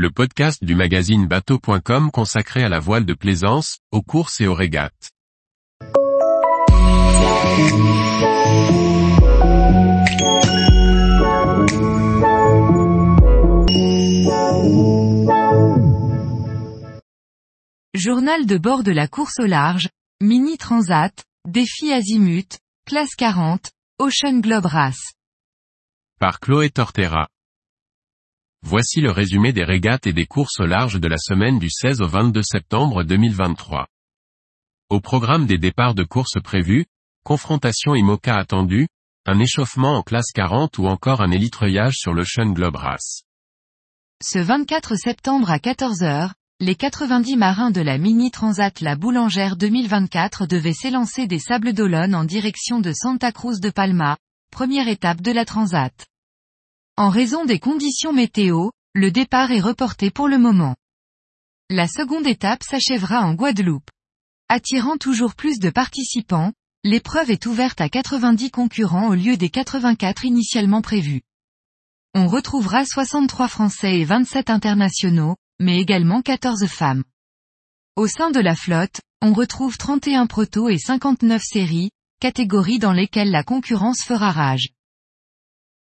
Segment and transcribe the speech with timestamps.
[0.00, 4.54] le podcast du magazine bateau.com consacré à la voile de plaisance, aux courses et aux
[4.54, 5.10] régates.
[17.92, 19.90] Journal de bord de la course au large,
[20.22, 21.12] Mini Transat,
[21.46, 25.12] Défi Azimut, Classe 40, Ocean Globe Race.
[26.18, 27.28] Par Chloé Tortera.
[28.62, 32.02] Voici le résumé des régates et des courses au large de la semaine du 16
[32.02, 33.86] au 22 septembre 2023.
[34.90, 36.86] Au programme des départs de courses prévus,
[37.24, 38.88] confrontation IMOCA attendue,
[39.26, 43.22] un échauffement en classe 40 ou encore un élitreillage sur l'Ocean Globe Race.
[44.22, 50.46] Ce 24 septembre à 14h, les 90 marins de la Mini Transat La Boulangère 2024
[50.46, 54.18] devaient s'élancer des Sables d'Olonne en direction de Santa Cruz de Palma,
[54.50, 56.09] première étape de la Transat.
[56.96, 60.76] En raison des conditions météo, le départ est reporté pour le moment.
[61.70, 63.90] La seconde étape s'achèvera en Guadeloupe.
[64.48, 70.24] Attirant toujours plus de participants, l'épreuve est ouverte à 90 concurrents au lieu des 84
[70.24, 71.22] initialement prévus.
[72.14, 77.04] On retrouvera 63 Français et 27 internationaux, mais également 14 femmes.
[77.94, 83.30] Au sein de la flotte, on retrouve 31 protos et 59 séries, catégories dans lesquelles
[83.30, 84.70] la concurrence fera rage.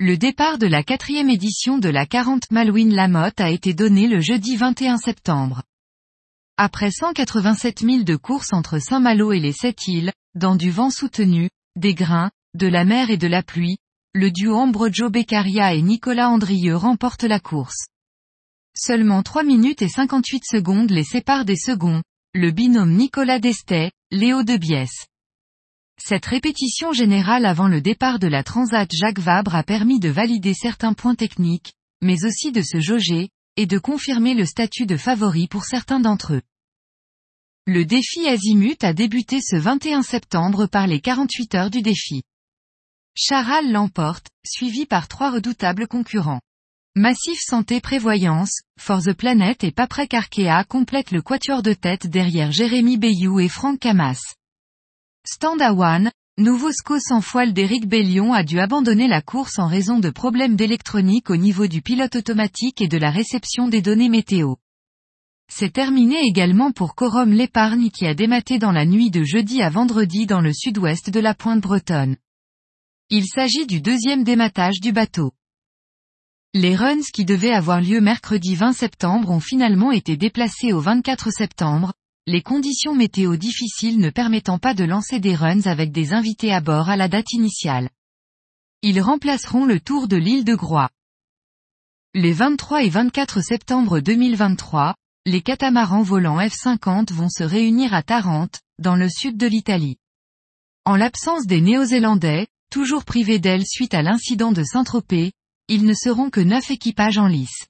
[0.00, 4.20] Le départ de la quatrième édition de la 40 Malouine Lamotte a été donné le
[4.20, 5.64] jeudi 21 septembre.
[6.56, 11.50] Après 187 000 de courses entre Saint-Malo et les sept îles, dans du vent soutenu,
[11.74, 13.78] des grains, de la mer et de la pluie,
[14.14, 17.88] le duo Ambrogio Beccaria et Nicolas Andrieux remporte la course.
[18.76, 24.44] Seulement 3 minutes et 58 secondes les séparent des seconds, le binôme Nicolas Destet, Léo
[24.44, 25.08] de Biesse.
[25.98, 30.54] Cette répétition générale avant le départ de la Transat Jacques Vabre a permis de valider
[30.54, 35.48] certains points techniques, mais aussi de se jauger, et de confirmer le statut de favori
[35.48, 36.42] pour certains d'entre eux.
[37.66, 42.22] Le défi Azimut a débuté ce 21 septembre par les 48 heures du défi.
[43.14, 46.40] Charal l'emporte, suivi par trois redoutables concurrents.
[46.94, 52.52] Massif Santé Prévoyance, For the Planet et Paprec Arkea complètent le quatuor de tête derrière
[52.52, 54.37] Jérémy Bayou et Franck Camas.
[55.30, 59.66] Stand à One, nouveau SCO sans foile d'Éric Bellion a dû abandonner la course en
[59.66, 64.08] raison de problèmes d'électronique au niveau du pilote automatique et de la réception des données
[64.08, 64.54] météo.
[65.52, 69.68] C'est terminé également pour Corum l'épargne qui a dématé dans la nuit de jeudi à
[69.68, 72.16] vendredi dans le sud-ouest de la pointe bretonne.
[73.10, 75.32] Il s'agit du deuxième dématage du bateau.
[76.54, 81.30] Les runs qui devaient avoir lieu mercredi 20 septembre ont finalement été déplacés au 24
[81.30, 81.92] septembre,
[82.28, 86.60] les conditions météo difficiles ne permettant pas de lancer des runs avec des invités à
[86.60, 87.88] bord à la date initiale.
[88.82, 90.90] Ils remplaceront le tour de l'île de Groix.
[92.12, 94.94] Les 23 et 24 septembre 2023,
[95.24, 99.96] les catamarans volants F-50 vont se réunir à Tarente, dans le sud de l'Italie.
[100.84, 105.32] En l'absence des Néo-Zélandais, toujours privés d'ailes suite à l'incident de Saint-Tropez,
[105.68, 107.67] ils ne seront que neuf équipages en lice.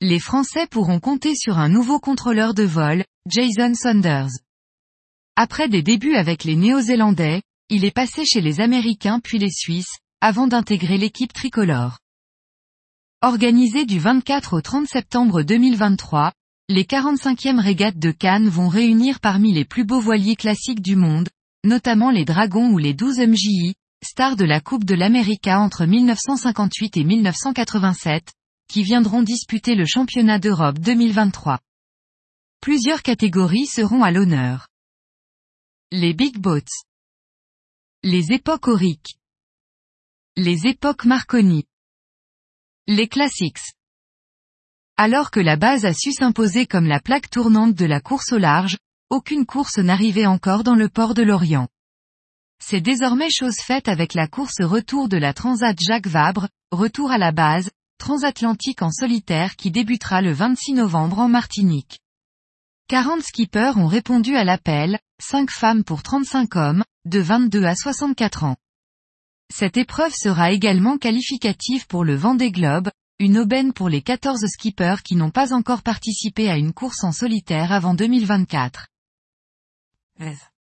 [0.00, 4.30] Les Français pourront compter sur un nouveau contrôleur de vol, Jason Saunders.
[5.34, 9.98] Après des débuts avec les Néo-Zélandais, il est passé chez les Américains puis les Suisses,
[10.20, 11.98] avant d'intégrer l'équipe tricolore.
[13.22, 16.30] Organisée du 24 au 30 septembre 2023,
[16.68, 21.28] les 45e régates de Cannes vont réunir parmi les plus beaux voiliers classiques du monde,
[21.64, 26.96] notamment les Dragons ou les 12 MJI, stars de la Coupe de l'América entre 1958
[26.98, 28.32] et 1987,
[28.68, 31.58] qui viendront disputer le championnat d'Europe 2023.
[32.60, 34.68] Plusieurs catégories seront à l'honneur.
[35.90, 36.60] Les Big Boats.
[38.02, 39.18] Les époques auriques.
[40.36, 41.64] Les époques Marconi.
[42.86, 43.74] Les Classics.
[44.98, 48.38] Alors que la base a su s'imposer comme la plaque tournante de la course au
[48.38, 48.76] large,
[49.08, 51.68] aucune course n'arrivait encore dans le port de Lorient.
[52.60, 57.18] C'est désormais chose faite avec la course retour de la Transat Jacques Vabre, retour à
[57.18, 62.00] la base, transatlantique en solitaire qui débutera le 26 novembre en Martinique.
[62.88, 68.44] 40 skippers ont répondu à l'appel, 5 femmes pour 35 hommes, de 22 à 64
[68.44, 68.56] ans.
[69.52, 75.02] Cette épreuve sera également qualificative pour le Vendée Globe, une aubaine pour les 14 skippers
[75.02, 78.86] qui n'ont pas encore participé à une course en solitaire avant 2024.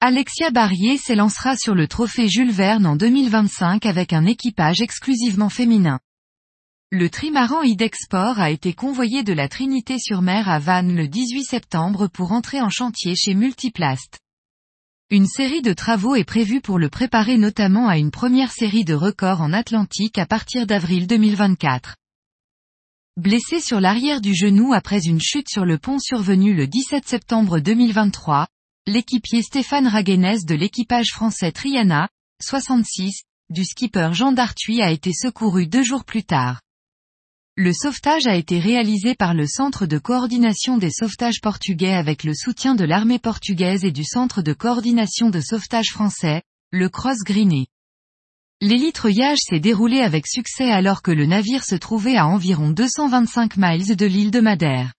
[0.00, 5.98] Alexia Barrier s'élancera sur le trophée Jules Verne en 2025 avec un équipage exclusivement féminin.
[6.96, 12.30] Le trimaran Idexport a été convoyé de la Trinité-sur-Mer à Vannes le 18 septembre pour
[12.30, 14.20] entrer en chantier chez Multiplast.
[15.10, 18.94] Une série de travaux est prévue pour le préparer notamment à une première série de
[18.94, 21.96] records en Atlantique à partir d'avril 2024.
[23.16, 27.58] Blessé sur l'arrière du genou après une chute sur le pont survenue le 17 septembre
[27.58, 28.46] 2023,
[28.86, 32.08] l'équipier Stéphane Raguenes de l'équipage français Triana,
[32.40, 36.60] 66, du skipper Jean Dartuy a été secouru deux jours plus tard.
[37.56, 42.34] Le sauvetage a été réalisé par le Centre de coordination des sauvetages portugais avec le
[42.34, 46.42] soutien de l'armée portugaise et du Centre de coordination de sauvetage français,
[46.72, 47.68] le Cross Greené.
[48.60, 53.94] L'élitreuillage s'est déroulé avec succès alors que le navire se trouvait à environ 225 miles
[53.94, 54.92] de l'île de Madère.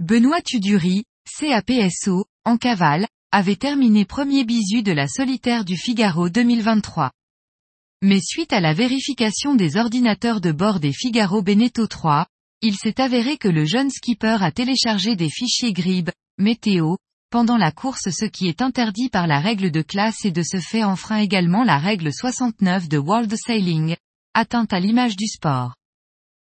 [0.00, 1.04] Benoît Tuduri,
[1.38, 7.10] CAPSO, en cavale, avait terminé premier bisu de la solitaire du Figaro 2023.
[8.02, 12.26] Mais suite à la vérification des ordinateurs de bord des Figaro Beneteau 3,
[12.60, 16.96] il s'est avéré que le jeune skipper a téléchargé des fichiers GRIB, météo,
[17.30, 20.58] pendant la course ce qui est interdit par la règle de classe et de ce
[20.58, 23.96] fait enfreint également la règle 69 de World Sailing,
[24.34, 25.74] atteinte à l'image du sport.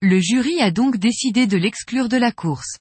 [0.00, 2.78] Le jury a donc décidé de l'exclure de la course.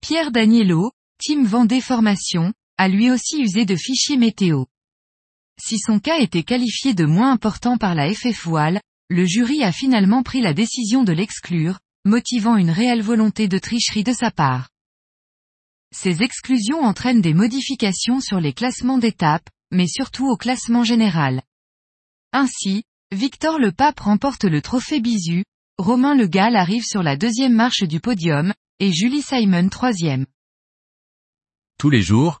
[0.00, 4.64] Pierre Daniello, Team Vendée Formation, a lui aussi usé de fichiers météo.
[5.60, 8.46] Si son cas était qualifié de moins important par la FF
[9.10, 14.04] le jury a finalement pris la décision de l'exclure, motivant une réelle volonté de tricherie
[14.04, 14.68] de sa part.
[15.94, 21.42] Ces exclusions entraînent des modifications sur les classements d'étapes, mais surtout au classement général.
[22.32, 25.44] Ainsi, Victor Le Pape remporte le trophée Bisu,
[25.78, 30.26] Romain Le Gall arrive sur la deuxième marche du podium, et Julie Simon troisième.
[31.78, 32.40] Tous les jours,